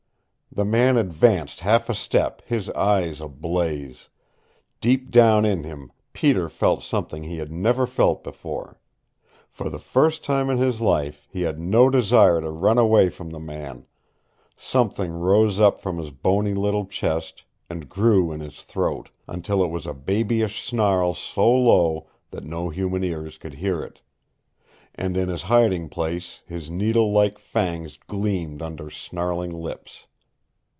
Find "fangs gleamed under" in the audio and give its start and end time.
27.39-28.89